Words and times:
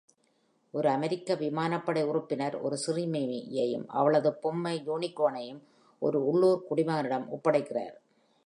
ஒரு 0.73 0.89
அமெரிக்க 0.89 1.35
விமானப்படை 1.35 2.03
உறுப்பினர், 2.03 2.55
ஒரு 2.61 2.77
சிறுமியையும் 2.77 3.85
அவளது 3.91 4.33
பொம்மை 4.35 4.83
யூனிகார்னையும், 4.87 5.61
ஒரு 6.01 6.19
உள்ளூர் 6.25 6.65
குடிமகனிடம் 6.69 7.29
ஒப்படைக்கிறார் 7.29 7.95